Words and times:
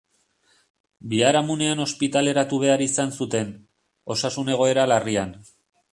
Biharamunean 1.11 1.83
ospitaleratu 1.85 2.61
behar 2.65 2.83
izan 2.87 3.15
zuten, 3.19 3.55
osasun 4.17 4.51
egoera 4.55 4.87
larrian. 4.95 5.41